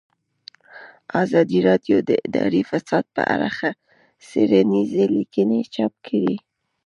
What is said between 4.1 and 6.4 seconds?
څېړنیزې لیکنې چاپ کړي.